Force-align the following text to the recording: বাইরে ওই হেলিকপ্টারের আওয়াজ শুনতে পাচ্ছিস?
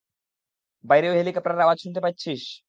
বাইরে 0.83 1.05
ওই 1.09 1.17
হেলিকপ্টারের 1.17 1.63
আওয়াজ 1.63 1.77
শুনতে 1.83 1.99
পাচ্ছিস? 2.01 2.41